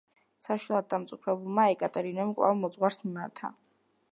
[0.45, 3.53] საშინლად დამწუხრებულმა ეკატერინემ კვლავ მოძღვარს მიმართა.